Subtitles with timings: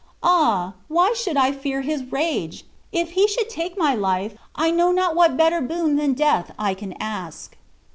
[0.23, 0.73] Ah!
[0.87, 2.65] why should I fear his rage?
[2.91, 6.73] If he should take my life, I know not what better boon than death I
[6.73, 7.55] can ask.